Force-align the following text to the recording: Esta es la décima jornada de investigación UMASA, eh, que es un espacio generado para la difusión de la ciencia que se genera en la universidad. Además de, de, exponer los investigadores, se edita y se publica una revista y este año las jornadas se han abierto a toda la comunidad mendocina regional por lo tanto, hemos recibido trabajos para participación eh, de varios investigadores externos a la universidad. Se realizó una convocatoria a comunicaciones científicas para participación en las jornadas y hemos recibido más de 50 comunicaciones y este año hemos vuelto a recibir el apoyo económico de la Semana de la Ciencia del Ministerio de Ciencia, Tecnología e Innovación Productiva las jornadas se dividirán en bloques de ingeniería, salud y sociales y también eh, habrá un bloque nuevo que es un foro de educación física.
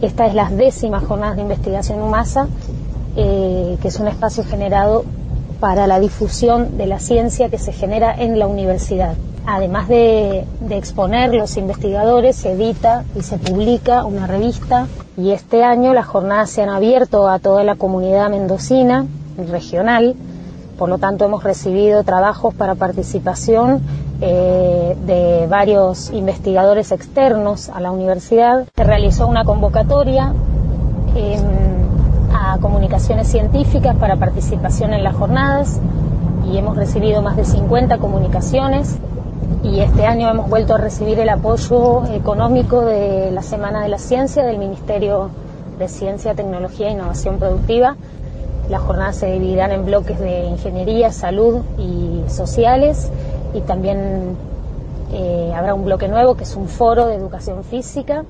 Esta 0.00 0.26
es 0.26 0.34
la 0.34 0.48
décima 0.50 1.00
jornada 1.00 1.34
de 1.34 1.42
investigación 1.42 2.00
UMASA, 2.00 2.48
eh, 3.16 3.76
que 3.82 3.88
es 3.88 3.98
un 3.98 4.08
espacio 4.08 4.44
generado 4.44 5.04
para 5.60 5.86
la 5.86 5.98
difusión 5.98 6.78
de 6.78 6.86
la 6.86 7.00
ciencia 7.00 7.48
que 7.48 7.58
se 7.58 7.72
genera 7.72 8.14
en 8.14 8.38
la 8.38 8.46
universidad. 8.46 9.14
Además 9.46 9.88
de, 9.88 10.44
de, 10.60 10.76
exponer 10.76 11.34
los 11.34 11.56
investigadores, 11.56 12.36
se 12.36 12.52
edita 12.52 13.04
y 13.16 13.22
se 13.22 13.38
publica 13.38 14.04
una 14.04 14.26
revista 14.26 14.86
y 15.16 15.30
este 15.30 15.64
año 15.64 15.94
las 15.94 16.06
jornadas 16.06 16.50
se 16.50 16.62
han 16.62 16.68
abierto 16.68 17.28
a 17.28 17.38
toda 17.38 17.64
la 17.64 17.74
comunidad 17.74 18.30
mendocina 18.30 19.06
regional 19.50 20.14
por 20.78 20.88
lo 20.88 20.98
tanto, 20.98 21.24
hemos 21.24 21.42
recibido 21.42 22.04
trabajos 22.04 22.54
para 22.54 22.76
participación 22.76 23.80
eh, 24.20 24.96
de 25.06 25.46
varios 25.46 26.10
investigadores 26.10 26.92
externos 26.92 27.68
a 27.68 27.80
la 27.80 27.90
universidad. 27.90 28.66
Se 28.74 28.84
realizó 28.84 29.26
una 29.26 29.44
convocatoria 29.44 30.34
a 32.32 32.58
comunicaciones 32.60 33.28
científicas 33.28 33.96
para 33.96 34.16
participación 34.16 34.92
en 34.92 35.02
las 35.02 35.16
jornadas 35.16 35.80
y 36.46 36.56
hemos 36.56 36.76
recibido 36.76 37.22
más 37.22 37.36
de 37.36 37.44
50 37.44 37.98
comunicaciones 37.98 38.96
y 39.62 39.80
este 39.80 40.06
año 40.06 40.28
hemos 40.28 40.48
vuelto 40.48 40.74
a 40.74 40.78
recibir 40.78 41.18
el 41.18 41.28
apoyo 41.28 42.04
económico 42.06 42.84
de 42.84 43.30
la 43.32 43.42
Semana 43.42 43.82
de 43.82 43.88
la 43.88 43.98
Ciencia 43.98 44.44
del 44.44 44.58
Ministerio 44.58 45.30
de 45.78 45.88
Ciencia, 45.88 46.34
Tecnología 46.34 46.88
e 46.88 46.92
Innovación 46.92 47.38
Productiva 47.38 47.96
las 48.68 48.82
jornadas 48.82 49.16
se 49.16 49.32
dividirán 49.32 49.72
en 49.72 49.86
bloques 49.86 50.18
de 50.18 50.44
ingeniería, 50.44 51.10
salud 51.10 51.62
y 51.78 52.28
sociales 52.28 53.10
y 53.54 53.60
también 53.62 54.36
eh, 55.12 55.52
habrá 55.54 55.74
un 55.74 55.84
bloque 55.84 56.08
nuevo 56.08 56.34
que 56.34 56.44
es 56.44 56.54
un 56.56 56.68
foro 56.68 57.06
de 57.06 57.14
educación 57.14 57.64
física. 57.64 58.24